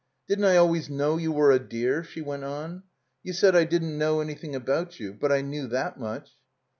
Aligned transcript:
"Didn't 0.27 0.45
I 0.45 0.57
always 0.57 0.89
know 0.89 1.17
you 1.17 1.31
were 1.31 1.51
a 1.51 1.59
dear?" 1.59 2.03
she 2.03 2.21
went 2.21 2.43
on. 2.43 2.81
"You 3.21 3.33
said 3.33 3.55
I 3.55 3.65
didn't 3.65 3.99
know 3.99 4.17
anjrthing 4.17 4.55
about 4.55 4.99
you. 4.99 5.13
But 5.13 5.31
I 5.31 5.41
knew 5.41 5.67
that 5.67 5.99
much." 5.99 6.31